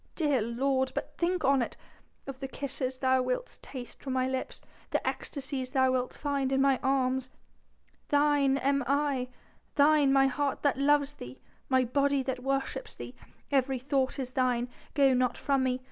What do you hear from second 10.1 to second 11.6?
my heart that loves thee